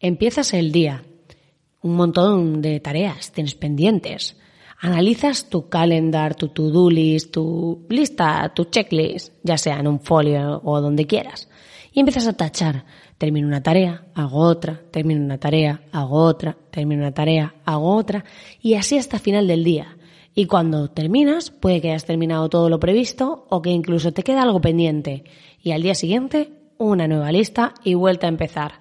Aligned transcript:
Empiezas 0.00 0.54
el 0.54 0.70
día, 0.70 1.02
un 1.82 1.96
montón 1.96 2.62
de 2.62 2.78
tareas 2.78 3.32
tienes 3.32 3.56
pendientes. 3.56 4.36
Analizas 4.80 5.50
tu 5.50 5.68
calendar, 5.68 6.36
tu 6.36 6.48
to-do 6.48 6.88
list, 6.88 7.32
tu 7.32 7.84
lista, 7.88 8.52
tu 8.54 8.66
checklist, 8.66 9.34
ya 9.42 9.58
sea 9.58 9.80
en 9.80 9.88
un 9.88 9.98
folio 9.98 10.60
o 10.62 10.80
donde 10.80 11.08
quieras. 11.08 11.48
Y 11.92 11.98
empiezas 11.98 12.28
a 12.28 12.34
tachar. 12.34 12.84
Termino 13.18 13.48
una 13.48 13.60
tarea, 13.60 14.06
hago 14.14 14.38
otra, 14.38 14.80
termino 14.92 15.24
una 15.24 15.38
tarea, 15.38 15.82
hago 15.90 16.22
otra, 16.22 16.56
termino 16.70 17.02
una 17.02 17.12
tarea, 17.12 17.56
hago 17.64 17.96
otra, 17.96 18.24
y 18.62 18.74
así 18.74 18.96
hasta 18.98 19.18
final 19.18 19.48
del 19.48 19.64
día. 19.64 19.96
Y 20.32 20.46
cuando 20.46 20.88
terminas, 20.90 21.50
puede 21.50 21.80
que 21.80 21.88
hayas 21.88 22.04
terminado 22.04 22.48
todo 22.48 22.68
lo 22.68 22.78
previsto 22.78 23.46
o 23.50 23.62
que 23.62 23.70
incluso 23.70 24.12
te 24.12 24.22
queda 24.22 24.42
algo 24.42 24.60
pendiente. 24.60 25.24
Y 25.60 25.72
al 25.72 25.82
día 25.82 25.96
siguiente, 25.96 26.52
una 26.76 27.08
nueva 27.08 27.32
lista 27.32 27.74
y 27.82 27.94
vuelta 27.94 28.28
a 28.28 28.30
empezar. 28.30 28.74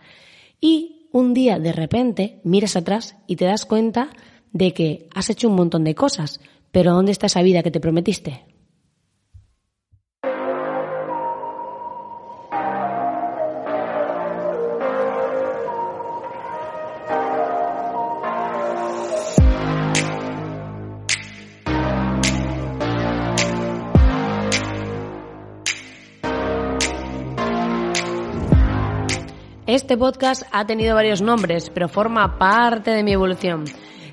Y 0.61 0.96
un 1.17 1.33
día 1.33 1.57
de 1.57 1.73
repente 1.73 2.39
miras 2.43 2.75
atrás 2.75 3.17
y 3.25 3.37
te 3.37 3.45
das 3.45 3.65
cuenta 3.65 4.09
de 4.53 4.71
que 4.73 5.09
has 5.15 5.31
hecho 5.31 5.49
un 5.49 5.55
montón 5.55 5.83
de 5.83 5.95
cosas, 5.95 6.39
pero 6.71 6.93
¿dónde 6.93 7.11
está 7.11 7.25
esa 7.25 7.41
vida 7.41 7.63
que 7.63 7.71
te 7.71 7.79
prometiste? 7.79 8.45
Este 29.77 29.95
podcast 29.95 30.41
ha 30.51 30.65
tenido 30.65 30.95
varios 30.95 31.21
nombres, 31.21 31.69
pero 31.71 31.87
forma 31.87 32.39
parte 32.39 32.89
de 32.89 33.03
mi 33.03 33.11
evolución. 33.11 33.65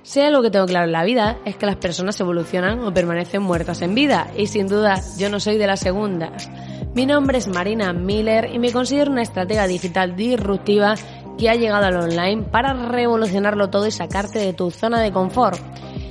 Sea 0.02 0.30
lo 0.30 0.42
que 0.42 0.50
tengo 0.50 0.66
claro 0.66 0.84
en 0.84 0.92
la 0.92 1.04
vida 1.04 1.38
es 1.46 1.56
que 1.56 1.64
las 1.64 1.76
personas 1.76 2.20
evolucionan 2.20 2.80
o 2.80 2.92
permanecen 2.92 3.40
muertas 3.40 3.80
en 3.80 3.94
vida, 3.94 4.30
y 4.36 4.46
sin 4.46 4.68
duda 4.68 5.00
yo 5.16 5.30
no 5.30 5.40
soy 5.40 5.56
de 5.56 5.66
las 5.66 5.80
segundas. 5.80 6.50
Mi 6.94 7.06
nombre 7.06 7.38
es 7.38 7.48
Marina 7.48 7.94
Miller 7.94 8.50
y 8.52 8.58
me 8.58 8.72
considero 8.72 9.10
una 9.10 9.22
estratega 9.22 9.66
digital 9.66 10.14
disruptiva 10.14 10.96
que 11.38 11.48
ha 11.48 11.54
llegado 11.54 11.86
al 11.86 11.96
online 11.96 12.42
para 12.42 12.74
revolucionarlo 12.74 13.70
todo 13.70 13.86
y 13.86 13.90
sacarte 13.90 14.40
de 14.40 14.52
tu 14.52 14.70
zona 14.70 15.00
de 15.00 15.12
confort. 15.12 15.58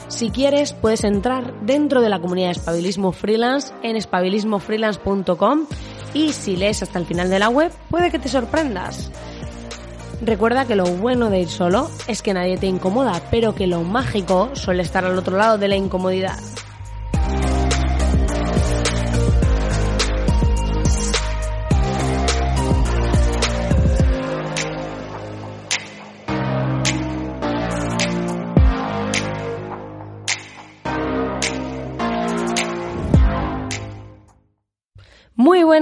Si 0.08 0.32
quieres, 0.32 0.74
puedes 0.74 1.04
entrar 1.04 1.54
dentro 1.62 2.02
de 2.02 2.10
la 2.10 2.20
comunidad 2.20 2.48
de 2.48 2.54
Espabilismo 2.54 3.12
Freelance 3.12 3.72
en 3.84 3.98
espabilismofreelance.com 3.98 5.68
y 6.16 6.34
si 6.34 6.56
lees 6.56 6.82
hasta 6.82 6.98
el 6.98 7.06
final 7.06 7.30
de 7.30 7.38
la 7.38 7.50
web, 7.50 7.72
puede 7.92 8.10
que 8.10 8.18
te 8.18 8.30
sorprendas. 8.30 9.12
Recuerda 10.26 10.66
que 10.66 10.78
lo 10.78 10.86
bueno 10.86 11.30
de 11.30 11.42
ir 11.42 11.50
solo 11.50 11.90
es 12.08 12.22
que 12.22 12.34
nadie 12.34 12.58
te 12.58 12.66
incomoda, 12.66 13.22
pero 13.30 13.54
que 13.54 13.68
lo 13.68 13.82
mágico 13.82 14.50
suele 14.54 14.82
estar 14.82 15.04
al 15.04 15.18
otro 15.18 15.36
lado 15.38 15.58
de 15.58 15.68
la 15.68 15.76
incomodidad. 15.76 16.40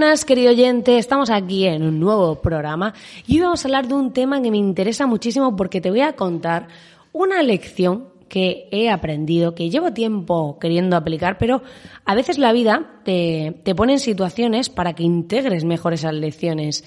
Buenas, 0.01 0.25
querido 0.25 0.49
oyente. 0.49 0.97
Estamos 0.97 1.29
aquí 1.29 1.67
en 1.67 1.83
un 1.83 1.99
nuevo 1.99 2.41
programa 2.41 2.95
y 3.27 3.35
hoy 3.35 3.41
vamos 3.43 3.63
a 3.63 3.67
hablar 3.67 3.87
de 3.87 3.93
un 3.93 4.11
tema 4.11 4.41
que 4.41 4.49
me 4.49 4.57
interesa 4.57 5.05
muchísimo 5.05 5.55
porque 5.55 5.79
te 5.79 5.91
voy 5.91 6.01
a 6.01 6.13
contar 6.13 6.69
una 7.13 7.43
lección 7.43 8.07
que 8.27 8.67
he 8.71 8.89
aprendido, 8.89 9.53
que 9.53 9.69
llevo 9.69 9.93
tiempo 9.93 10.57
queriendo 10.57 10.95
aplicar, 10.95 11.37
pero 11.37 11.61
a 12.03 12.15
veces 12.15 12.39
la 12.39 12.51
vida 12.51 12.99
te, 13.03 13.53
pone 13.75 13.93
en 13.93 13.99
situaciones 13.99 14.69
para 14.69 14.93
que 14.93 15.03
integres 15.03 15.65
mejor 15.65 15.93
esas 15.93 16.15
lecciones. 16.15 16.83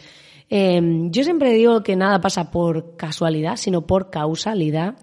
Em, 0.51 1.13
yo 1.13 1.23
siempre 1.23 1.53
digo 1.53 1.85
que 1.85 1.95
nada 1.95 2.21
pasa 2.21 2.51
por 2.51 2.97
casualidad, 2.97 3.59
sino 3.59 3.87
por 3.87 4.11
causalidad 4.11 4.97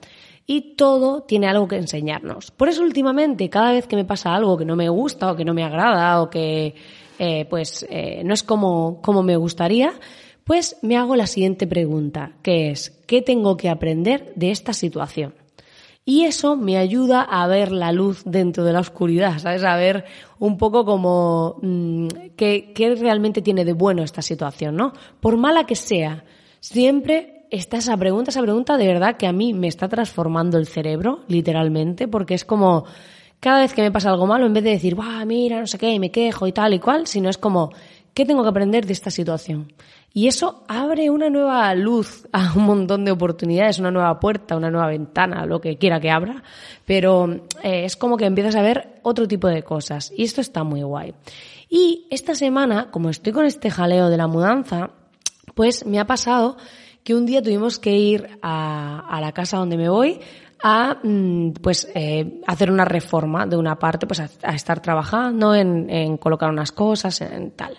y 0.45 0.75
todo 0.75 1.21
tiene 1.21 1.47
algo 1.47 1.65
que 1.69 1.77
enseñarnos. 1.77 2.51
Por 2.51 2.67
eso 2.67 2.83
últimamente, 2.83 3.49
cada 3.49 3.71
vez 3.71 3.87
que 3.87 3.95
me 3.95 4.03
pasa 4.03 4.35
algo 4.35 4.57
que 4.57 4.65
no 4.65 4.75
me 4.75 4.89
gusta 4.89 5.31
o 5.31 5.35
que 5.37 5.45
no 5.45 5.53
me 5.53 5.63
agrada 5.63 6.21
o 6.21 6.29
que 6.29 6.75
eh, 7.19 7.45
pues 7.49 7.85
eh, 7.89 8.21
no 8.23 8.33
es 8.33 8.43
como, 8.43 9.01
como 9.01 9.23
me 9.23 9.35
gustaría, 9.35 9.93
pues 10.43 10.77
me 10.81 10.97
hago 10.97 11.15
la 11.15 11.27
siguiente 11.27 11.67
pregunta, 11.67 12.33
que 12.41 12.71
es, 12.71 13.01
¿qué 13.07 13.21
tengo 13.21 13.57
que 13.57 13.69
aprender 13.69 14.33
de 14.35 14.51
esta 14.51 14.73
situación? 14.73 15.35
Y 16.03 16.23
eso 16.23 16.55
me 16.55 16.77
ayuda 16.77 17.21
a 17.21 17.45
ver 17.45 17.71
la 17.71 17.91
luz 17.91 18.23
dentro 18.25 18.63
de 18.63 18.73
la 18.73 18.79
oscuridad, 18.79 19.37
¿sabes? 19.37 19.63
A 19.63 19.75
ver 19.75 20.05
un 20.39 20.57
poco 20.57 20.83
como 20.83 21.57
mm, 21.61 22.07
qué, 22.35 22.71
qué, 22.73 22.95
realmente 22.95 23.43
tiene 23.43 23.65
de 23.65 23.73
bueno 23.73 24.01
esta 24.01 24.23
situación, 24.23 24.75
¿no? 24.75 24.93
Por 25.19 25.37
mala 25.37 25.65
que 25.65 25.75
sea, 25.75 26.25
siempre 26.59 27.45
está 27.51 27.77
esa 27.77 27.95
pregunta, 27.97 28.31
esa 28.31 28.41
pregunta 28.41 28.77
de 28.77 28.87
verdad 28.87 29.17
que 29.17 29.27
a 29.27 29.33
mí 29.33 29.53
me 29.53 29.67
está 29.67 29.87
transformando 29.89 30.57
el 30.57 30.65
cerebro, 30.65 31.19
literalmente, 31.27 32.07
porque 32.07 32.33
es 32.33 32.45
como, 32.45 32.85
cada 33.41 33.61
vez 33.61 33.73
que 33.73 33.81
me 33.81 33.91
pasa 33.91 34.11
algo 34.11 34.27
malo, 34.27 34.45
en 34.45 34.53
vez 34.53 34.63
de 34.63 34.69
decir, 34.69 34.93
¡buah, 34.95 35.25
mira, 35.25 35.59
no 35.59 35.67
sé 35.67 35.79
qué, 35.79 35.99
me 35.99 36.11
quejo 36.11 36.45
y 36.45 36.51
tal 36.53 36.75
y 36.75 36.79
cual, 36.79 37.07
sino 37.07 37.27
es 37.27 37.39
como, 37.39 37.71
¿qué 38.13 38.23
tengo 38.23 38.43
que 38.43 38.49
aprender 38.49 38.85
de 38.85 38.93
esta 38.93 39.09
situación? 39.09 39.73
Y 40.13 40.27
eso 40.27 40.63
abre 40.67 41.09
una 41.09 41.29
nueva 41.29 41.73
luz 41.73 42.27
a 42.33 42.53
un 42.55 42.65
montón 42.65 43.03
de 43.03 43.11
oportunidades, 43.11 43.79
una 43.79 43.89
nueva 43.89 44.19
puerta, 44.19 44.55
una 44.55 44.69
nueva 44.69 44.87
ventana, 44.87 45.47
lo 45.47 45.59
que 45.59 45.77
quiera 45.77 45.99
que 45.99 46.11
abra, 46.11 46.43
pero 46.85 47.47
eh, 47.63 47.85
es 47.85 47.95
como 47.95 48.15
que 48.15 48.25
empiezas 48.25 48.55
a 48.55 48.61
ver 48.61 48.99
otro 49.01 49.27
tipo 49.27 49.47
de 49.47 49.63
cosas 49.63 50.13
y 50.15 50.23
esto 50.23 50.41
está 50.41 50.63
muy 50.63 50.83
guay. 50.83 51.15
Y 51.67 52.05
esta 52.11 52.35
semana, 52.35 52.91
como 52.91 53.09
estoy 53.09 53.33
con 53.33 53.45
este 53.45 53.71
jaleo 53.71 54.09
de 54.09 54.17
la 54.17 54.27
mudanza, 54.27 54.91
pues 55.55 55.83
me 55.87 55.99
ha 55.99 56.05
pasado 56.05 56.57
que 57.03 57.15
un 57.15 57.25
día 57.25 57.41
tuvimos 57.41 57.79
que 57.79 57.95
ir 57.97 58.37
a, 58.43 58.99
a 59.09 59.19
la 59.19 59.31
casa 59.31 59.57
donde 59.57 59.77
me 59.77 59.89
voy 59.89 60.19
a 60.63 60.99
mm, 61.01 61.53
pues 61.61 61.89
eh, 61.95 62.41
hacer 62.47 62.71
una 62.71 62.85
reforma 62.85 63.45
de 63.45 63.57
una 63.57 63.77
parte, 63.79 64.07
pues 64.07 64.19
a, 64.19 64.53
estar 64.53 64.81
trabajando 64.81 65.55
en, 65.55 65.89
en, 65.89 66.17
colocar 66.17 66.49
unas 66.49 66.71
cosas, 66.71 67.21
en 67.21 67.51
tal. 67.51 67.77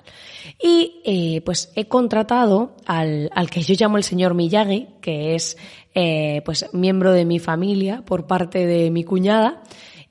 Y 0.61 1.01
eh, 1.05 1.43
pues 1.45 1.73
he 1.77 1.87
contratado 1.87 2.77
al, 2.87 3.31
al 3.35 3.51
que 3.51 3.63
yo 3.63 3.75
llamo 3.79 3.97
el 3.97 4.05
señor 4.05 4.35
Miyagi, 4.35 4.89
que 5.01 5.35
es 5.35 5.57
eh, 5.95 6.41
pues 6.45 6.67
miembro 6.73 7.13
de 7.13 7.27
mi 7.27 7.39
familia 7.39 8.03
por 8.07 8.27
parte 8.27 8.67
de 8.67 8.91
mi 8.91 9.05
cuñada. 9.05 9.63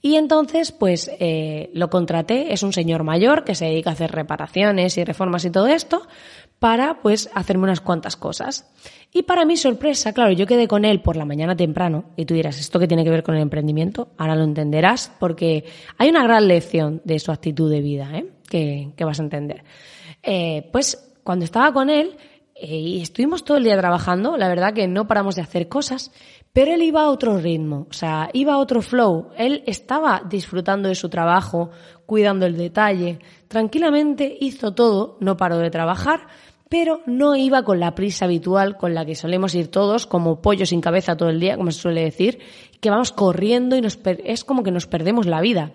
Y 0.04 0.16
entonces, 0.16 0.72
pues 0.72 1.12
eh, 1.20 1.70
lo 1.74 1.90
contraté, 1.90 2.54
es 2.54 2.64
un 2.64 2.74
señor 2.74 3.04
mayor 3.04 3.44
que 3.44 3.56
se 3.56 3.66
dedica 3.66 3.92
a 3.92 3.94
hacer 3.94 4.12
reparaciones 4.12 4.98
y 4.98 5.04
reformas 5.04 5.46
y 5.46 5.52
todo 5.52 5.68
esto, 5.68 6.08
para 6.62 7.02
pues 7.02 7.28
hacerme 7.34 7.64
unas 7.64 7.82
cuantas 7.82 8.16
cosas. 8.16 8.72
Y 9.12 9.24
para 9.24 9.46
mi 9.46 9.58
sorpresa, 9.58 10.14
claro, 10.14 10.32
yo 10.32 10.46
quedé 10.46 10.68
con 10.68 10.86
él 10.86 11.02
por 11.02 11.16
la 11.16 11.26
mañana 11.26 11.56
temprano 11.56 12.06
y 12.16 12.26
tú 12.26 12.36
dirás, 12.36 12.60
¿esto 12.60 12.78
qué 12.78 12.88
tiene 12.88 13.04
que 13.04 13.10
ver 13.10 13.24
con 13.24 13.34
el 13.34 13.42
emprendimiento? 13.42 14.10
Ahora 14.20 14.36
lo 14.36 14.44
entenderás 14.44 15.12
porque 15.20 15.66
hay 15.98 16.10
una 16.10 16.22
gran 16.22 16.48
lección 16.48 17.02
de 17.04 17.18
su 17.18 17.32
actitud 17.32 17.72
de 17.72 17.82
vida 17.82 18.12
¿eh? 18.14 18.28
que, 18.48 18.92
que 18.96 19.04
vas 19.04 19.20
a 19.20 19.24
entender. 19.24 19.64
Eh, 20.22 20.70
pues 20.72 21.16
cuando 21.24 21.46
estaba 21.46 21.74
con 21.74 21.90
él 21.90 22.16
eh, 22.54 22.76
y 22.76 23.02
estuvimos 23.02 23.44
todo 23.44 23.58
el 23.58 23.64
día 23.64 23.76
trabajando, 23.76 24.38
la 24.38 24.48
verdad 24.48 24.76
que 24.76 24.88
no 24.88 25.08
paramos 25.08 25.38
de 25.38 25.42
hacer 25.42 25.68
cosas, 25.68 26.12
pero 26.54 26.76
él 26.76 26.84
iba 26.84 27.02
a 27.02 27.10
otro 27.10 27.38
ritmo, 27.38 27.88
o 27.90 27.94
sea, 27.94 28.30
iba 28.34 28.54
a 28.54 28.60
otro 28.60 28.84
flow. 28.84 29.30
Él 29.36 29.64
estaba 29.66 30.22
disfrutando 30.30 30.90
de 30.90 30.96
su 30.96 31.10
trabajo, 31.10 31.72
cuidando 32.06 32.46
el 32.46 32.56
detalle, 32.56 33.18
tranquilamente 33.48 34.38
hizo 34.40 34.76
todo, 34.76 35.18
no 35.22 35.38
paró 35.38 35.58
de 35.58 35.72
trabajar, 35.72 36.28
pero 36.72 37.02
no 37.06 37.36
iba 37.36 37.64
con 37.64 37.82
la 37.82 37.96
prisa 37.96 38.24
habitual 38.24 38.78
con 38.78 38.94
la 38.94 39.06
que 39.06 39.13
solemos 39.13 39.54
ir 39.56 39.68
todos, 39.68 40.07
como 40.07 40.42
pollo 40.42 40.66
sin 40.66 40.80
cabeza 40.80 41.18
todo 41.18 41.28
el 41.28 41.38
día, 41.38 41.57
como 41.57 41.69
se 41.69 41.81
suele 41.81 42.01
decir, 42.01 42.40
que 42.80 42.90
vamos 42.90 43.12
corriendo 43.12 43.75
y 43.75 43.81
nos 43.81 44.00
es 44.24 44.45
como 44.45 44.63
que 44.63 44.72
nos 44.72 44.88
perdemos 44.88 45.25
la 45.25 45.42
vida. 45.42 45.74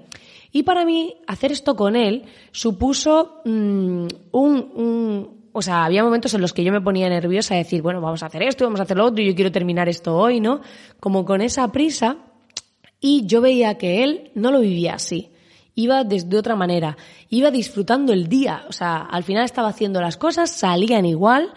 Y 0.52 0.62
para 0.62 0.86
mí, 0.86 1.16
hacer 1.26 1.52
esto 1.52 1.76
con 1.76 1.96
él 1.96 2.24
supuso 2.50 3.42
mm, 3.44 3.50
un, 3.50 4.08
un, 4.32 5.48
O 5.52 5.60
sea, 5.60 5.84
había 5.84 6.02
momentos 6.02 6.32
en 6.32 6.40
los 6.40 6.54
que 6.54 6.64
yo 6.64 6.72
me 6.72 6.80
ponía 6.80 7.10
nerviosa 7.10 7.52
a 7.52 7.58
decir, 7.58 7.82
bueno, 7.82 8.00
vamos 8.00 8.22
a 8.22 8.26
hacer 8.26 8.42
esto, 8.44 8.64
vamos 8.64 8.80
a 8.80 8.84
hacer 8.84 8.96
lo 8.96 9.04
otro, 9.04 9.22
yo 9.22 9.34
quiero 9.34 9.52
terminar 9.52 9.90
esto 9.90 10.16
hoy, 10.16 10.40
¿no? 10.40 10.62
Como 10.98 11.26
con 11.26 11.42
esa 11.42 11.70
prisa. 11.72 12.16
Y 13.00 13.26
yo 13.26 13.42
veía 13.42 13.76
que 13.76 14.02
él 14.02 14.30
no 14.34 14.50
lo 14.50 14.60
vivía 14.60 14.94
así 14.94 15.30
iba 15.76 16.02
desde 16.02 16.36
otra 16.36 16.56
manera, 16.56 16.96
iba 17.28 17.52
disfrutando 17.52 18.12
el 18.12 18.28
día, 18.28 18.64
o 18.68 18.72
sea, 18.72 18.96
al 19.02 19.22
final 19.22 19.44
estaba 19.44 19.68
haciendo 19.68 20.00
las 20.00 20.16
cosas, 20.16 20.50
salían 20.50 21.04
igual, 21.04 21.52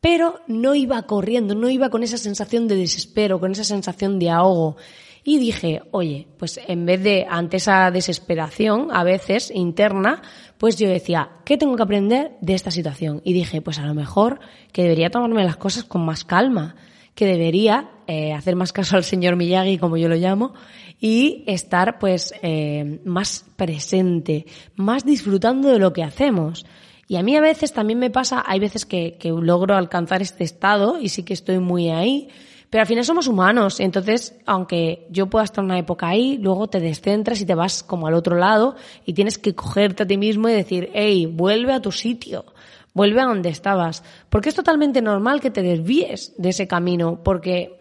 pero 0.00 0.40
no 0.48 0.74
iba 0.74 1.00
corriendo, 1.02 1.54
no 1.54 1.68
iba 1.68 1.90
con 1.90 2.02
esa 2.02 2.18
sensación 2.18 2.66
de 2.66 2.76
desespero, 2.76 3.38
con 3.38 3.52
esa 3.52 3.64
sensación 3.64 4.18
de 4.18 4.30
ahogo. 4.30 4.76
Y 5.22 5.38
dije, 5.38 5.82
oye, 5.90 6.26
pues 6.38 6.58
en 6.66 6.86
vez 6.86 7.02
de 7.02 7.26
ante 7.28 7.58
esa 7.58 7.90
desesperación, 7.90 8.88
a 8.90 9.04
veces 9.04 9.52
interna, 9.54 10.22
pues 10.56 10.78
yo 10.78 10.88
decía, 10.88 11.32
¿qué 11.44 11.58
tengo 11.58 11.76
que 11.76 11.82
aprender 11.82 12.38
de 12.40 12.54
esta 12.54 12.70
situación? 12.70 13.20
Y 13.24 13.34
dije, 13.34 13.60
pues 13.60 13.78
a 13.78 13.86
lo 13.86 13.92
mejor 13.92 14.40
que 14.72 14.82
debería 14.82 15.10
tomarme 15.10 15.44
las 15.44 15.58
cosas 15.58 15.84
con 15.84 16.06
más 16.06 16.24
calma, 16.24 16.76
que 17.14 17.26
debería 17.26 17.90
eh, 18.08 18.32
hacer 18.32 18.56
más 18.56 18.72
caso 18.72 18.96
al 18.96 19.04
señor 19.04 19.36
Miyagi, 19.36 19.76
como 19.76 19.98
yo 19.98 20.08
lo 20.08 20.16
llamo, 20.16 20.54
y 20.98 21.44
estar 21.46 21.98
pues 21.98 22.32
eh, 22.42 23.00
más 23.04 23.44
presente, 23.54 24.46
más 24.76 25.04
disfrutando 25.04 25.68
de 25.68 25.78
lo 25.78 25.92
que 25.92 26.02
hacemos. 26.02 26.64
Y 27.06 27.16
a 27.16 27.22
mí 27.22 27.36
a 27.36 27.42
veces 27.42 27.74
también 27.74 27.98
me 27.98 28.08
pasa, 28.08 28.42
hay 28.46 28.60
veces 28.60 28.86
que, 28.86 29.18
que 29.18 29.28
logro 29.28 29.76
alcanzar 29.76 30.22
este 30.22 30.42
estado 30.42 30.98
y 30.98 31.10
sí 31.10 31.22
que 31.22 31.34
estoy 31.34 31.58
muy 31.58 31.90
ahí, 31.90 32.28
pero 32.70 32.80
al 32.80 32.86
final 32.86 33.04
somos 33.04 33.28
humanos, 33.28 33.78
entonces, 33.78 34.34
aunque 34.46 35.06
yo 35.10 35.26
pueda 35.26 35.44
estar 35.44 35.62
una 35.62 35.78
época 35.78 36.08
ahí, 36.08 36.38
luego 36.38 36.68
te 36.68 36.80
descentras 36.80 37.42
y 37.42 37.46
te 37.46 37.54
vas 37.54 37.82
como 37.82 38.06
al 38.06 38.14
otro 38.14 38.36
lado 38.36 38.74
y 39.04 39.14
tienes 39.14 39.38
que 39.38 39.54
cogerte 39.54 40.02
a 40.02 40.06
ti 40.06 40.16
mismo 40.16 40.48
y 40.48 40.52
decir, 40.52 40.90
hey, 40.94 41.26
vuelve 41.26 41.74
a 41.74 41.80
tu 41.80 41.92
sitio, 41.92 42.44
vuelve 42.92 43.20
a 43.20 43.26
donde 43.26 43.48
estabas. 43.48 44.02
Porque 44.28 44.50
es 44.50 44.54
totalmente 44.54 45.00
normal 45.00 45.40
que 45.40 45.50
te 45.50 45.62
desvíes 45.62 46.34
de 46.36 46.50
ese 46.50 46.66
camino, 46.66 47.22
porque 47.22 47.77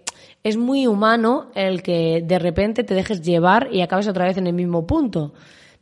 es 0.47 0.57
muy 0.57 0.87
humano 0.87 1.47
el 1.55 1.83
que 1.83 2.23
de 2.25 2.39
repente 2.39 2.83
te 2.83 2.93
dejes 2.93 3.21
llevar 3.21 3.69
y 3.71 3.81
acabes 3.81 4.07
otra 4.07 4.25
vez 4.25 4.37
en 4.37 4.47
el 4.47 4.53
mismo 4.53 4.87
punto. 4.87 5.33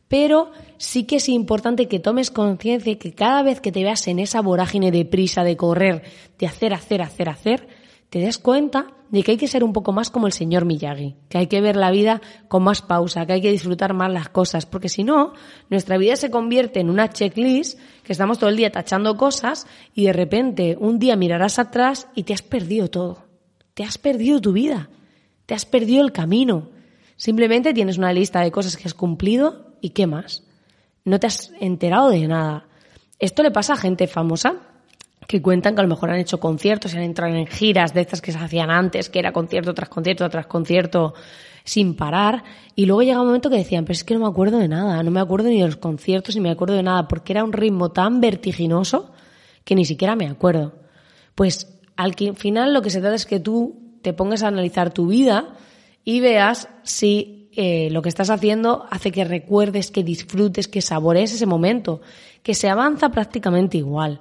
Pero 0.07 0.51
sí 0.77 1.05
que 1.05 1.17
es 1.17 1.29
importante 1.29 1.87
que 1.87 1.99
tomes 1.99 2.31
conciencia 2.31 2.91
y 2.93 2.95
que 2.95 3.13
cada 3.13 3.43
vez 3.43 3.59
que 3.59 3.71
te 3.71 3.83
veas 3.83 4.07
en 4.07 4.19
esa 4.19 4.41
vorágine 4.41 4.91
de 4.91 5.05
prisa, 5.05 5.43
de 5.43 5.57
correr, 5.57 6.03
de 6.37 6.47
hacer, 6.47 6.73
hacer, 6.73 7.01
hacer, 7.01 7.29
hacer, 7.29 7.67
te 8.09 8.19
des 8.19 8.37
cuenta 8.37 8.87
de 9.09 9.23
que 9.23 9.31
hay 9.31 9.37
que 9.37 9.47
ser 9.47 9.63
un 9.63 9.73
poco 9.73 9.91
más 9.91 10.09
como 10.09 10.27
el 10.27 10.33
señor 10.33 10.65
Miyagi, 10.65 11.15
que 11.29 11.37
hay 11.37 11.47
que 11.47 11.61
ver 11.61 11.75
la 11.75 11.91
vida 11.91 12.21
con 12.47 12.63
más 12.63 12.81
pausa, 12.81 13.25
que 13.25 13.33
hay 13.33 13.41
que 13.41 13.51
disfrutar 13.51 13.93
más 13.93 14.11
las 14.11 14.29
cosas, 14.29 14.65
porque 14.65 14.89
si 14.89 15.03
no, 15.03 15.33
nuestra 15.69 15.97
vida 15.97 16.15
se 16.15 16.31
convierte 16.31 16.79
en 16.79 16.89
una 16.89 17.09
checklist 17.09 17.79
que 18.03 18.13
estamos 18.13 18.39
todo 18.39 18.49
el 18.49 18.57
día 18.57 18.71
tachando 18.71 19.15
cosas 19.17 19.67
y 19.93 20.05
de 20.05 20.13
repente 20.13 20.77
un 20.79 20.99
día 20.99 21.15
mirarás 21.15 21.59
atrás 21.59 22.07
y 22.15 22.23
te 22.23 22.33
has 22.33 22.41
perdido 22.41 22.89
todo. 22.89 23.24
Te 23.75 23.83
has 23.83 23.97
perdido 23.97 24.41
tu 24.41 24.53
vida, 24.53 24.89
te 25.45 25.53
has 25.53 25.65
perdido 25.65 26.03
el 26.03 26.11
camino. 26.11 26.69
Simplemente 27.17 27.73
tienes 27.73 27.97
una 27.97 28.13
lista 28.13 28.41
de 28.41 28.51
cosas 28.51 28.77
que 28.77 28.87
has 28.87 28.93
cumplido 28.93 29.75
y 29.81 29.89
qué 29.89 30.07
más. 30.07 30.43
No 31.03 31.19
te 31.19 31.27
has 31.27 31.51
enterado 31.59 32.09
de 32.09 32.27
nada. 32.27 32.65
Esto 33.19 33.43
le 33.43 33.51
pasa 33.51 33.73
a 33.73 33.77
gente 33.77 34.07
famosa 34.07 34.55
que 35.27 35.41
cuentan 35.41 35.75
que 35.75 35.81
a 35.81 35.83
lo 35.83 35.89
mejor 35.89 36.09
han 36.09 36.19
hecho 36.19 36.39
conciertos 36.39 36.93
y 36.93 36.97
han 36.97 37.03
entrado 37.03 37.35
en 37.35 37.47
giras 37.47 37.93
de 37.93 38.01
estas 38.01 38.21
que 38.21 38.31
se 38.31 38.37
hacían 38.37 38.71
antes, 38.71 39.09
que 39.09 39.19
era 39.19 39.33
concierto 39.33 39.73
tras 39.73 39.89
concierto 39.89 40.29
tras 40.29 40.47
concierto 40.47 41.13
sin 41.65 41.95
parar, 41.95 42.43
y 42.75 42.85
luego 42.85 43.01
llega 43.01 43.19
un 43.19 43.27
momento 43.27 43.49
que 43.49 43.57
decían, 43.57 43.85
pero 43.85 43.93
es 43.93 44.03
que 44.03 44.13
no 44.13 44.19
me 44.19 44.27
acuerdo 44.27 44.59
de 44.59 44.67
nada, 44.67 45.01
no 45.01 45.09
me 45.09 45.19
acuerdo 45.19 45.49
ni 45.49 45.59
de 45.59 45.65
los 45.65 45.77
conciertos 45.77 46.35
ni 46.35 46.41
me 46.41 46.51
acuerdo 46.51 46.75
de 46.75 46.83
nada, 46.83 47.07
porque 47.07 47.33
era 47.33 47.43
un 47.43 47.51
ritmo 47.51 47.91
tan 47.91 48.21
vertiginoso 48.21 49.11
que 49.63 49.73
ni 49.73 49.83
siquiera 49.83 50.15
me 50.15 50.27
acuerdo. 50.27 50.73
Pues 51.33 51.74
al 51.95 52.13
final 52.13 52.73
lo 52.73 52.81
que 52.81 52.89
se 52.89 52.99
trata 52.99 53.15
es 53.15 53.25
que 53.25 53.39
tú 53.39 53.99
te 54.01 54.13
pongas 54.13 54.43
a 54.43 54.47
analizar 54.47 54.93
tu 54.93 55.07
vida 55.07 55.55
y 56.03 56.19
veas 56.19 56.69
si 56.83 57.49
eh, 57.53 57.89
lo 57.91 58.01
que 58.01 58.09
estás 58.09 58.29
haciendo 58.29 58.85
hace 58.91 59.11
que 59.11 59.23
recuerdes, 59.23 59.91
que 59.91 60.03
disfrutes, 60.03 60.67
que 60.67 60.81
saborees 60.81 61.33
ese 61.33 61.45
momento, 61.45 62.01
que 62.43 62.53
se 62.53 62.69
avanza 62.69 63.09
prácticamente 63.09 63.77
igual. 63.77 64.19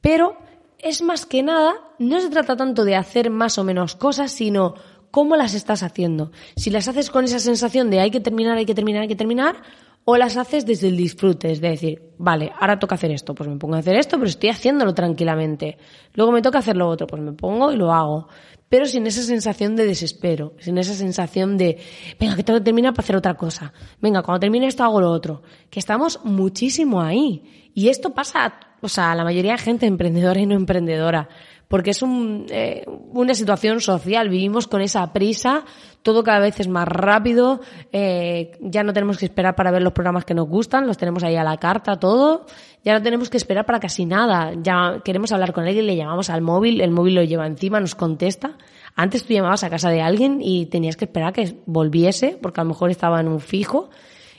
Pero 0.00 0.36
es 0.78 1.00
más 1.00 1.24
que 1.24 1.42
nada, 1.42 1.74
no 1.98 2.20
se 2.20 2.28
trata 2.28 2.56
tanto 2.56 2.84
de 2.84 2.94
hacer 2.94 3.30
más 3.30 3.56
o 3.58 3.64
menos 3.64 3.96
cosas, 3.96 4.32
sino 4.32 4.74
cómo 5.10 5.34
las 5.36 5.54
estás 5.54 5.82
haciendo. 5.82 6.30
Si 6.56 6.70
las 6.70 6.88
haces 6.88 7.08
con 7.08 7.24
esa 7.24 7.38
sensación 7.38 7.90
de 7.90 8.00
hay 8.00 8.10
que 8.10 8.20
terminar, 8.20 8.58
hay 8.58 8.66
que 8.66 8.74
terminar, 8.74 9.02
hay 9.02 9.08
que 9.08 9.16
terminar, 9.16 9.56
o 10.04 10.16
las 10.16 10.36
haces 10.36 10.66
desde 10.66 10.88
el 10.88 10.96
disfrute, 10.96 11.50
es 11.50 11.60
decir, 11.60 12.02
vale, 12.18 12.52
ahora 12.60 12.78
toca 12.78 12.94
hacer 12.94 13.10
esto, 13.10 13.34
pues 13.34 13.48
me 13.48 13.56
pongo 13.56 13.74
a 13.76 13.78
hacer 13.78 13.96
esto, 13.96 14.18
pero 14.18 14.28
estoy 14.28 14.50
haciéndolo 14.50 14.92
tranquilamente. 14.92 15.78
Luego 16.12 16.32
me 16.32 16.42
toca 16.42 16.58
hacer 16.58 16.76
lo 16.76 16.88
otro, 16.88 17.06
pues 17.06 17.22
me 17.22 17.32
pongo 17.32 17.72
y 17.72 17.76
lo 17.76 17.92
hago. 17.92 18.28
Pero 18.68 18.86
sin 18.86 19.06
esa 19.06 19.22
sensación 19.22 19.76
de 19.76 19.86
desespero, 19.86 20.54
sin 20.58 20.78
esa 20.78 20.94
sensación 20.94 21.56
de, 21.56 21.78
venga, 22.18 22.36
que 22.36 22.42
tengo 22.42 22.58
que 22.58 22.64
terminar 22.64 22.92
para 22.92 23.04
hacer 23.04 23.16
otra 23.16 23.34
cosa. 23.34 23.72
Venga, 24.00 24.22
cuando 24.22 24.40
termine 24.40 24.66
esto 24.66 24.84
hago 24.84 25.00
lo 25.00 25.10
otro. 25.10 25.42
Que 25.70 25.78
estamos 25.78 26.20
muchísimo 26.24 27.00
ahí. 27.00 27.70
Y 27.72 27.88
esto 27.88 28.12
pasa 28.14 28.58
o 28.84 28.88
sea, 28.88 29.12
a 29.12 29.14
la 29.14 29.24
mayoría 29.24 29.52
de 29.52 29.58
gente 29.58 29.86
emprendedora 29.94 30.38
y 30.38 30.46
no 30.46 30.54
emprendedora, 30.54 31.28
porque 31.74 31.90
es 31.90 32.02
un, 32.02 32.46
eh, 32.50 32.86
una 32.86 33.34
situación 33.34 33.80
social, 33.80 34.28
vivimos 34.28 34.68
con 34.68 34.80
esa 34.80 35.12
prisa, 35.12 35.64
todo 36.02 36.22
cada 36.22 36.38
vez 36.38 36.60
es 36.60 36.68
más 36.68 36.86
rápido, 36.86 37.62
eh, 37.90 38.52
ya 38.60 38.84
no 38.84 38.92
tenemos 38.92 39.18
que 39.18 39.24
esperar 39.24 39.56
para 39.56 39.72
ver 39.72 39.82
los 39.82 39.92
programas 39.92 40.24
que 40.24 40.34
nos 40.34 40.46
gustan, 40.46 40.86
los 40.86 40.96
tenemos 40.96 41.24
ahí 41.24 41.34
a 41.34 41.42
la 41.42 41.56
carta, 41.56 41.98
todo, 41.98 42.46
ya 42.84 42.92
no 42.92 43.02
tenemos 43.02 43.28
que 43.28 43.38
esperar 43.38 43.66
para 43.66 43.80
casi 43.80 44.06
nada, 44.06 44.52
ya 44.62 45.00
queremos 45.04 45.32
hablar 45.32 45.52
con 45.52 45.66
alguien, 45.66 45.88
le 45.88 45.96
llamamos 45.96 46.30
al 46.30 46.42
móvil, 46.42 46.80
el 46.80 46.92
móvil 46.92 47.16
lo 47.16 47.24
lleva 47.24 47.44
encima, 47.44 47.80
nos 47.80 47.96
contesta. 47.96 48.56
Antes 48.94 49.24
tú 49.24 49.32
llamabas 49.32 49.64
a 49.64 49.68
casa 49.68 49.90
de 49.90 50.00
alguien 50.00 50.38
y 50.40 50.66
tenías 50.66 50.96
que 50.96 51.06
esperar 51.06 51.32
que 51.32 51.56
volviese, 51.66 52.38
porque 52.40 52.60
a 52.60 52.62
lo 52.62 52.68
mejor 52.68 52.92
estaba 52.92 53.18
en 53.18 53.26
un 53.26 53.40
fijo, 53.40 53.90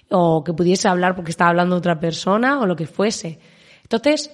o 0.10 0.42
que 0.42 0.54
pudiese 0.54 0.88
hablar 0.88 1.16
porque 1.16 1.32
estaba 1.32 1.50
hablando 1.50 1.76
otra 1.76 2.00
persona, 2.00 2.62
o 2.62 2.66
lo 2.66 2.78
que 2.78 2.88
fuese. 2.88 3.40
Entonces, 3.84 4.32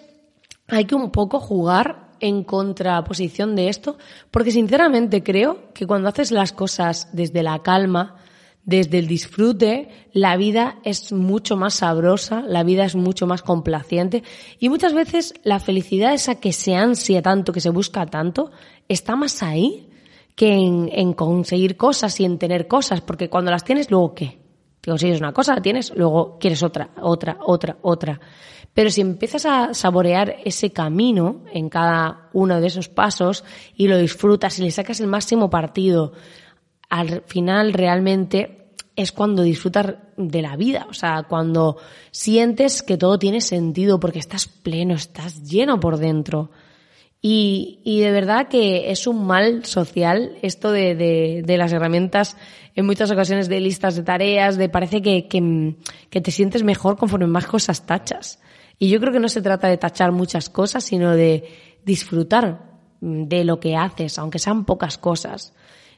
hay 0.68 0.86
que 0.86 0.94
un 0.94 1.10
poco 1.10 1.40
jugar 1.40 2.11
en 2.22 2.44
contraposición 2.44 3.56
de 3.56 3.68
esto, 3.68 3.98
porque 4.30 4.52
sinceramente 4.52 5.24
creo 5.24 5.74
que 5.74 5.88
cuando 5.88 6.08
haces 6.08 6.32
las 6.32 6.54
cosas 6.54 7.10
desde 7.12 7.44
la 7.44 7.60
calma, 7.60 8.16
desde 8.64 9.00
el 9.00 9.08
disfrute, 9.08 9.90
la 10.14 10.38
vida 10.38 10.80
es 10.84 11.12
mucho 11.12 11.58
más 11.58 11.76
sabrosa, 11.76 12.42
la 12.42 12.64
vida 12.64 12.86
es 12.86 12.96
mucho 12.96 13.26
más 13.26 13.42
complaciente 13.42 14.24
y 14.60 14.70
muchas 14.70 14.94
veces 14.94 15.34
la 15.44 15.60
felicidad 15.60 16.14
esa 16.14 16.36
que 16.36 16.54
se 16.54 16.76
ansia 16.76 17.22
tanto, 17.22 17.54
que 17.54 17.60
se 17.60 17.72
busca 17.72 18.06
tanto, 18.06 18.52
está 18.88 19.16
más 19.16 19.42
ahí 19.42 19.90
que 20.36 20.54
en, 20.54 21.14
conseguir 21.14 21.76
cosas 21.76 22.20
y 22.20 22.26
en 22.26 22.38
tener 22.38 22.68
cosas, 22.68 23.02
porque 23.02 23.30
cuando 23.30 23.52
las 23.52 23.64
tienes, 23.64 23.90
luego 23.90 24.14
qué? 24.14 24.40
Te 24.80 24.90
consigues 24.90 25.20
una 25.20 25.34
cosa, 25.34 25.56
la 25.56 25.62
tienes, 25.62 25.94
luego 25.96 26.38
quieres 26.40 26.64
otra, 26.64 26.90
otra, 27.02 27.38
otra, 27.46 27.78
otra. 27.82 28.20
Pero 28.74 28.90
si 28.90 29.02
empiezas 29.02 29.46
a 29.46 29.74
saborear 29.74 30.38
ese 30.46 30.72
camino 30.72 31.44
en 31.52 31.70
cada 31.70 32.30
uno 32.34 32.62
de 32.62 32.68
esos 32.68 32.88
pasos 32.88 33.44
y 33.76 33.88
lo 33.88 33.98
disfrutas 33.98 34.58
y 34.60 34.64
le 34.64 34.72
sacas 34.72 35.02
el 35.02 35.08
máximo 35.08 35.50
partido, 35.50 36.14
al 36.90 37.24
final 37.28 37.74
realmente 37.74 38.62
es 38.96 39.12
cuando 39.12 39.44
disfrutas 39.44 39.96
de 40.18 40.42
la 40.42 40.56
vida, 40.56 40.88
o 40.90 40.94
sea, 40.94 41.24
cuando 41.24 41.78
sientes 42.12 42.84
que 42.84 42.98
todo 42.98 43.18
tiene 43.18 43.42
sentido 43.42 44.00
porque 44.00 44.20
estás 44.20 44.48
pleno, 44.48 44.94
estás 44.96 45.44
lleno 45.44 45.80
por 45.80 45.98
dentro. 45.98 46.52
Y, 47.22 47.80
y 47.84 48.00
de 48.02 48.12
verdad 48.12 48.48
que 48.48 48.90
es 48.90 49.06
un 49.06 49.28
mal 49.28 49.64
social 49.66 50.38
esto 50.42 50.72
de, 50.72 50.96
de, 50.96 51.44
de, 51.46 51.58
las 51.58 51.72
herramientas 51.72 52.36
en 52.76 52.88
muchas 52.88 53.12
ocasiones 53.12 53.48
de 53.48 53.60
listas 53.60 53.96
de 53.96 54.02
tareas, 54.02 54.58
de 54.58 54.70
parece 54.70 55.04
que, 55.04 55.28
que, 55.28 55.76
que 56.10 56.22
te 56.22 56.32
sientes 56.32 56.64
mejor 56.64 56.98
conforme 56.98 57.28
más 57.28 57.46
cosas 57.46 57.86
tachas. 57.86 58.40
Y 58.82 58.90
yo 58.90 59.00
creo 59.00 59.14
que 59.14 59.20
no 59.20 59.30
se 59.30 59.44
trata 59.44 59.68
de 59.68 59.78
tachar 59.78 60.12
muchas 60.12 60.50
cosas, 60.50 60.84
sino 60.84 61.16
de 61.16 61.44
disfrutar 61.86 62.80
de 63.00 63.44
lo 63.44 63.60
que 63.60 63.76
haces, 63.76 64.18
aunque 64.18 64.40
sean 64.40 64.66
pocas 64.66 64.98
cosas. 64.98 65.54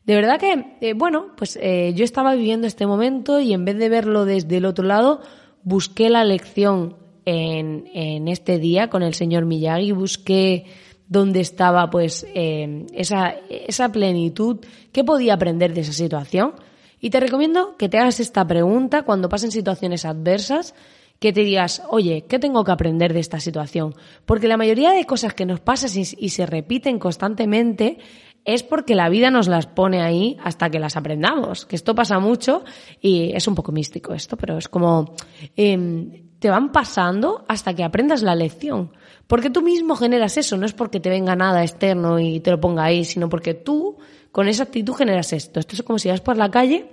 De 0.05 0.15
verdad 0.15 0.37
que, 0.37 0.75
eh, 0.81 0.91
bueno, 0.93 1.27
pues 1.37 1.57
eh, 1.61 1.93
yo 1.95 2.03
estaba 2.03 2.35
viviendo 2.35 2.67
este 2.67 2.85
momento 2.85 3.39
y 3.39 3.53
en 3.53 3.63
vez 3.63 3.77
de 3.77 3.87
verlo 3.87 4.25
desde 4.25 4.57
el 4.57 4.65
otro 4.65 4.83
lado, 4.83 5.21
busqué 5.63 6.09
la 6.09 6.25
lección 6.25 6.97
en, 7.23 7.89
en 7.93 8.27
este 8.27 8.59
día 8.59 8.89
con 8.89 9.01
el 9.01 9.13
señor 9.13 9.45
Miyagi, 9.45 9.93
busqué 9.93 10.65
dónde 11.07 11.39
estaba 11.39 11.89
pues 11.89 12.27
eh, 12.35 12.85
esa, 12.91 13.33
esa 13.49 13.93
plenitud, 13.93 14.57
qué 14.91 15.05
podía 15.05 15.35
aprender 15.35 15.73
de 15.73 15.81
esa 15.81 15.93
situación. 15.93 16.55
Y 16.99 17.11
te 17.11 17.21
recomiendo 17.21 17.77
que 17.77 17.87
te 17.87 17.97
hagas 17.97 18.19
esta 18.19 18.45
pregunta 18.45 19.03
cuando 19.03 19.29
pasen 19.29 19.51
situaciones 19.51 20.03
adversas 20.03 20.75
que 21.23 21.31
te 21.31 21.45
digas, 21.45 21.81
oye, 21.87 22.25
¿qué 22.27 22.37
tengo 22.37 22.65
que 22.65 22.73
aprender 22.73 23.13
de 23.13 23.21
esta 23.21 23.39
situación? 23.39 23.95
Porque 24.25 24.49
la 24.49 24.57
mayoría 24.57 24.91
de 24.91 25.05
cosas 25.05 25.33
que 25.33 25.45
nos 25.45 25.61
pasan 25.61 25.89
y, 25.95 26.29
se 26.29 26.45
repiten 26.45 26.99
constantemente 26.99 27.97
es 28.43 28.61
porque 28.61 28.93
la 28.93 29.07
vida 29.07 29.31
nos 29.31 29.47
las 29.47 29.65
pone 29.65 30.01
ahí 30.01 30.35
hasta 30.43 30.69
que 30.69 30.79
las 30.79 30.97
aprendamos. 30.97 31.65
Que 31.65 31.77
esto 31.77 31.95
pasa 31.95 32.19
mucho 32.19 32.65
y 32.99 33.31
es 33.33 33.47
un 33.47 33.55
poco 33.55 33.71
místico 33.71 34.13
esto, 34.13 34.35
pero 34.35 34.57
es 34.57 34.67
como 34.67 35.15
em, 35.55 36.27
te 36.39 36.49
van 36.49 36.73
pasando 36.73 37.45
hasta 37.47 37.73
que 37.73 37.85
aprendas 37.85 38.21
la 38.21 38.35
lección. 38.35 38.91
Porque 39.25 39.49
tú 39.49 39.61
mismo 39.61 39.95
generas 39.95 40.35
eso, 40.35 40.57
no 40.57 40.65
es 40.65 40.73
porque 40.73 40.99
te 40.99 41.09
venga 41.09 41.37
nada 41.37 41.63
externo 41.63 42.19
y 42.19 42.41
te 42.41 42.51
lo 42.51 42.59
ponga 42.59 42.83
ahí, 42.83 43.05
sino 43.05 43.29
porque 43.29 43.53
tú 43.53 43.95
con 44.33 44.49
esa 44.49 44.63
actitud 44.63 44.93
generas 44.93 45.31
esto. 45.31 45.61
Esto 45.61 45.77
es 45.77 45.83
como 45.83 45.99
si 45.99 46.09
vas 46.09 46.19
por 46.19 46.35
la 46.35 46.51
calle 46.51 46.89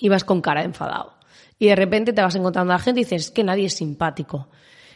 y 0.00 0.08
vas 0.08 0.24
con 0.24 0.40
cara 0.40 0.62
de 0.62 0.68
enfadado 0.68 1.17
y 1.58 1.66
de 1.66 1.76
repente 1.76 2.12
te 2.12 2.22
vas 2.22 2.34
encontrando 2.34 2.72
a 2.72 2.76
la 2.76 2.82
gente 2.82 3.00
y 3.00 3.04
dices 3.04 3.30
que 3.30 3.44
nadie 3.44 3.66
es 3.66 3.74
simpático. 3.74 4.48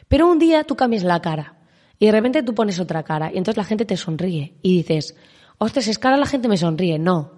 Pero 0.08 0.30
un 0.30 0.38
día 0.38 0.64
tú 0.64 0.76
cambias 0.76 1.02
la 1.02 1.20
cara 1.20 1.56
y 1.98 2.06
de 2.06 2.12
repente 2.12 2.42
tú 2.42 2.54
pones 2.54 2.78
otra 2.80 3.02
cara 3.02 3.30
y 3.32 3.38
entonces 3.38 3.56
la 3.56 3.64
gente 3.64 3.84
te 3.84 3.96
sonríe 3.96 4.54
y 4.62 4.78
dices, 4.78 5.16
ostras, 5.58 5.88
es 5.88 5.98
que 5.98 6.06
ahora 6.06 6.18
la 6.18 6.26
gente 6.26 6.48
me 6.48 6.56
sonríe. 6.56 6.98
No, 6.98 7.32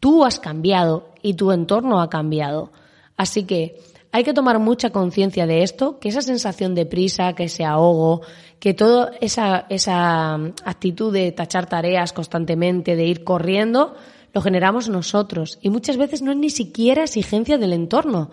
tú 0.00 0.24
has 0.24 0.38
cambiado 0.38 1.14
y 1.22 1.34
tu 1.34 1.52
entorno 1.52 2.00
ha 2.00 2.10
cambiado. 2.10 2.72
Así 3.16 3.44
que 3.44 3.80
hay 4.10 4.24
que 4.24 4.32
tomar 4.32 4.58
mucha 4.58 4.90
conciencia 4.90 5.46
de 5.46 5.62
esto, 5.62 5.98
que 5.98 6.08
esa 6.08 6.22
sensación 6.22 6.74
de 6.74 6.86
prisa, 6.86 7.34
que 7.34 7.44
ese 7.44 7.64
ahogo, 7.64 8.22
que 8.58 8.74
toda 8.74 9.12
esa, 9.20 9.66
esa 9.68 10.34
actitud 10.64 11.12
de 11.12 11.30
tachar 11.32 11.66
tareas 11.66 12.12
constantemente, 12.12 12.96
de 12.96 13.04
ir 13.04 13.22
corriendo, 13.22 13.94
lo 14.32 14.40
generamos 14.40 14.88
nosotros. 14.88 15.58
Y 15.62 15.70
muchas 15.70 15.96
veces 15.96 16.22
no 16.22 16.30
es 16.30 16.36
ni 16.36 16.50
siquiera 16.50 17.04
exigencia 17.04 17.58
del 17.58 17.72
entorno. 17.72 18.30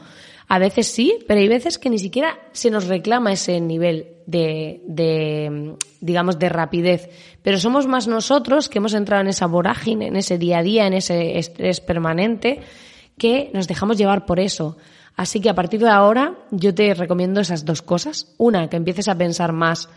A 0.47 0.59
veces 0.59 0.87
sí, 0.87 1.19
pero 1.27 1.39
hay 1.39 1.47
veces 1.47 1.79
que 1.79 1.89
ni 1.89 1.97
siquiera 1.97 2.37
se 2.51 2.69
nos 2.69 2.87
reclama 2.87 3.31
ese 3.31 3.59
nivel 3.59 4.09
de, 4.27 4.81
de, 4.85 5.75
digamos, 6.01 6.37
de 6.37 6.49
rapidez. 6.49 7.09
Pero 7.41 7.57
somos 7.57 7.87
más 7.87 8.07
nosotros 8.07 8.69
que 8.69 8.77
hemos 8.77 8.93
entrado 8.93 9.21
en 9.21 9.29
esa 9.29 9.47
vorágine, 9.47 10.07
en 10.07 10.15
ese 10.15 10.37
día 10.37 10.59
a 10.59 10.63
día, 10.63 10.85
en 10.85 10.93
ese 10.93 11.39
estrés 11.39 11.81
permanente, 11.81 12.61
que 13.17 13.49
nos 13.53 13.67
dejamos 13.67 13.97
llevar 13.97 14.25
por 14.25 14.39
eso. 14.39 14.77
Así 15.15 15.39
que 15.39 15.49
a 15.49 15.55
partir 15.55 15.79
de 15.79 15.89
ahora 15.89 16.35
yo 16.51 16.75
te 16.75 16.93
recomiendo 16.93 17.41
esas 17.41 17.65
dos 17.65 17.81
cosas. 17.81 18.33
Una, 18.37 18.69
que 18.69 18.77
empieces 18.77 19.07
a 19.07 19.17
pensar 19.17 19.51
más 19.51 19.89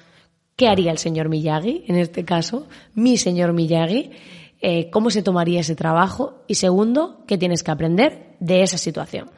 qué 0.56 0.68
haría 0.68 0.90
el 0.90 0.98
señor 0.98 1.28
Miyagi, 1.28 1.84
en 1.86 1.96
este 1.96 2.24
caso, 2.24 2.66
mi 2.94 3.16
señor 3.16 3.52
Miyagi, 3.52 4.10
eh, 4.60 4.90
cómo 4.90 5.10
se 5.10 5.22
tomaría 5.22 5.60
ese 5.60 5.76
trabajo. 5.76 6.42
Y 6.46 6.54
segundo, 6.54 7.24
qué 7.26 7.38
tienes 7.38 7.62
que 7.62 7.70
aprender 7.70 8.36
de 8.40 8.62
esa 8.62 8.78
situación. 8.78 9.30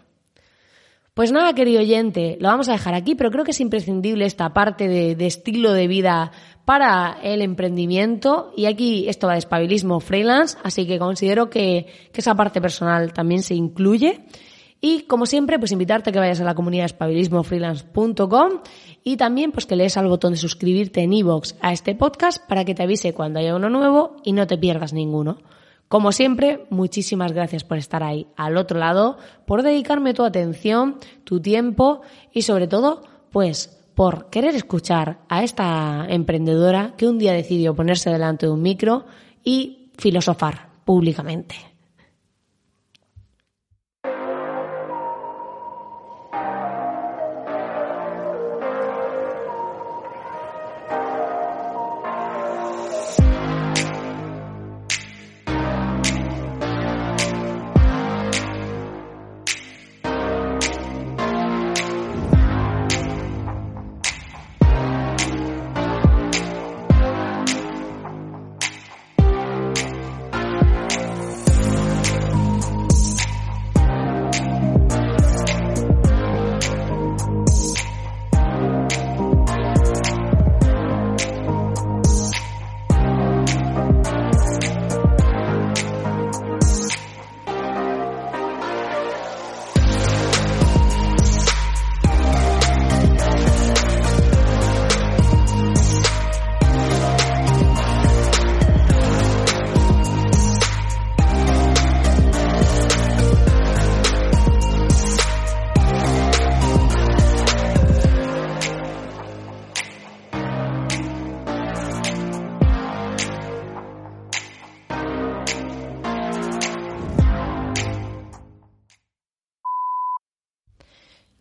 Pues 1.15 1.33
nada, 1.33 1.53
querido 1.55 1.81
oyente, 1.81 2.39
lo 2.41 2.49
vamos 2.49 2.69
a 2.69 2.73
dejar 2.73 2.95
aquí, 2.95 3.15
pero 3.15 3.31
creo 3.31 3.45
que 3.45 3.51
es 3.51 3.61
imprescindible 3.61 4.25
esta 4.25 4.55
parte 4.55 4.89
de, 4.89 5.27
estilo 5.27 5.73
de 5.73 5.89
vida 5.89 6.31
para 6.65 7.19
el 7.23 7.43
emprendimiento 7.43 8.53
y 8.57 8.67
aquí 8.67 9.09
esto 9.09 9.27
va 9.27 9.35
de 9.35 9.41
espabilismo 9.41 9.99
freelance, 10.01 10.57
así 10.63 10.87
que 10.87 10.99
considero 10.99 11.51
que, 11.51 11.87
que 12.13 12.21
esa 12.21 12.37
parte 12.37 12.61
personal 12.61 13.13
también 13.13 13.43
se 13.43 13.55
incluye. 13.55 14.25
Y 14.81 15.03
como 15.03 15.27
siempre, 15.27 15.59
pues 15.59 15.73
invitarte 15.73 16.11
a 16.11 16.13
que 16.13 16.19
vayas 16.19 16.41
a 16.41 16.45
la 16.45 16.55
comunidad 16.55 16.87
espabilismofreelance.com 16.87 18.61
y 19.05 19.17
también 19.17 19.53
pues 19.53 19.67
que 19.67 19.77
lees 19.77 19.97
al 19.97 20.09
botón 20.09 20.33
de 20.33 20.39
suscribirte 20.39 21.03
en 21.03 21.13
iVoox 21.13 21.55
a 21.61 21.73
este 21.73 21.95
podcast 21.95 22.47
para 22.49 22.65
que 22.65 22.75
te 22.75 22.83
avise 22.83 23.13
cuando 23.13 23.41
haya 23.41 23.55
uno 23.55 23.69
nuevo 23.69 24.17
y 24.25 24.33
no 24.33 24.47
te 24.47 24.57
pierdas 24.57 24.93
ninguno. 24.93 25.39
Como 25.89 26.13
siempre, 26.13 26.67
muchísimas 26.71 27.33
gracias 27.33 27.65
por 27.65 27.77
estar 27.77 28.03
ahí 28.03 28.29
al 28.37 28.57
otro 28.57 28.79
lado, 28.79 29.19
por 29.45 29.63
dedicarme 29.63 30.15
tu 30.15 30.23
atención, 30.23 30.97
tu 31.25 31.41
tiempo 31.41 32.01
y 32.33 32.43
sobre 32.43 32.69
todo, 32.69 33.03
pues 33.31 33.77
por 33.95 34.31
querer 34.31 34.55
escuchar 34.55 35.19
a 35.29 35.43
esta 35.43 36.07
emprendedora 36.09 36.95
que 36.97 37.09
un 37.09 37.19
día 37.19 37.33
decidió 37.33 37.75
ponerse 37.75 38.09
delante 38.09 38.47
de 38.47 38.53
un 38.53 38.63
micro 38.63 39.05
y 39.45 39.91
filosofar 39.99 40.71
públicamente. 40.85 41.70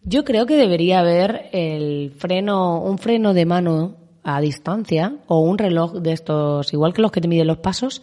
Yo 0.03 0.24
creo 0.24 0.46
que 0.46 0.58
debería 0.58 1.00
haber 1.00 1.50
el 1.51 2.12
freno, 2.12 2.82
un 2.82 2.98
freno 2.98 3.34
de 3.34 3.46
mano 3.46 3.96
a 4.24 4.41
distancia 4.41 5.18
o 5.27 5.39
un 5.39 5.58
reloj 5.58 5.94
de 5.94 6.13
estos, 6.13 6.74
igual 6.74 6.94
que 6.94 7.01
los 7.01 7.12
que 7.12 7.22
te 7.22 7.27
miden 7.27 7.48
los 7.48 7.58
pasos, 7.58 8.01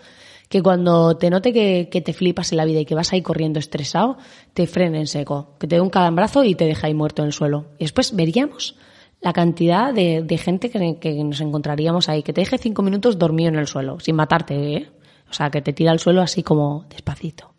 que 0.49 0.63
cuando 0.63 1.17
te 1.17 1.31
note 1.31 1.53
que, 1.53 2.01
te 2.01 2.13
flipas 2.13 2.53
en 2.53 2.59
la 2.59 2.65
vida 2.65 2.81
y 2.81 2.85
que 2.85 2.95
vas 2.95 3.13
ahí 3.13 3.23
corriendo 3.23 3.59
estresado, 3.59 4.17
te 4.55 4.67
frene 4.67 5.01
en 5.01 5.07
seco, 5.07 5.55
que 5.59 5.67
te 5.67 5.77
dé 5.77 5.81
un 5.81 5.91
calambrazo 5.91 6.45
y 6.45 6.55
te 6.55 6.67
deja 6.67 6.87
ahí 6.87 6.95
muerto 6.95 7.23
en 7.23 7.27
el 7.27 7.33
suelo. 7.33 7.67
Y 7.79 7.85
después 7.85 8.15
veríamos 8.15 8.77
la 9.21 9.33
cantidad 9.33 9.93
de, 9.93 10.39
gente 10.39 10.71
que, 10.71 11.25
nos 11.25 11.41
encontraríamos 11.41 12.09
ahí, 12.09 12.23
que 12.23 12.33
te 12.33 12.43
deje 12.43 12.59
cinco 12.59 12.83
minutos 12.83 13.19
dormido 13.19 13.49
en 13.49 13.57
el 13.57 13.67
suelo, 13.67 13.99
sin 13.99 14.15
matarte, 14.15 14.77
¿eh? 14.77 14.89
O 15.29 15.33
sea, 15.33 15.51
que 15.51 15.61
te 15.61 15.73
tira 15.73 15.91
al 15.91 15.99
suelo 15.99 16.23
así 16.23 16.45
como 16.45 16.85
despacito. 16.89 17.56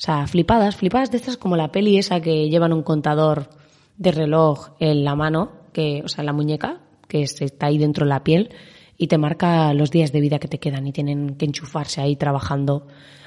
O 0.00 0.02
sea, 0.02 0.26
flipadas, 0.26 0.76
flipadas 0.76 1.10
de 1.10 1.18
estas 1.18 1.36
como 1.36 1.58
la 1.58 1.72
peli 1.72 1.98
esa 1.98 2.22
que 2.22 2.48
llevan 2.48 2.72
un 2.72 2.82
contador 2.82 3.50
de 3.98 4.12
reloj 4.12 4.70
en 4.78 5.04
la 5.04 5.14
mano, 5.14 5.52
que, 5.74 6.00
o 6.02 6.08
sea, 6.08 6.22
en 6.22 6.26
la 6.26 6.32
muñeca, 6.32 6.80
que 7.06 7.20
está 7.20 7.66
ahí 7.66 7.76
dentro 7.76 8.06
de 8.06 8.08
la 8.08 8.24
piel, 8.24 8.48
y 8.96 9.08
te 9.08 9.18
marca 9.18 9.74
los 9.74 9.90
días 9.90 10.10
de 10.10 10.22
vida 10.22 10.38
que 10.38 10.48
te 10.48 10.58
quedan 10.58 10.86
y 10.86 10.92
tienen 10.92 11.36
que 11.36 11.44
enchufarse 11.44 12.00
ahí 12.00 12.16
trabajando. 12.16 12.86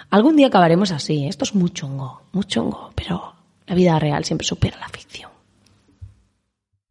Algún 0.09 0.35
día 0.35 0.47
acabaremos 0.47 0.91
así. 0.91 1.25
¿eh? 1.25 1.27
Esto 1.27 1.43
es 1.43 1.53
muy 1.53 1.69
chungo, 1.69 2.23
muy 2.31 2.45
chungo, 2.45 2.89
pero 2.95 3.35
la 3.67 3.75
vida 3.75 3.99
real 3.99 4.25
siempre 4.25 4.47
supera 4.47 4.79
la 4.79 4.89
ficción. 4.89 5.32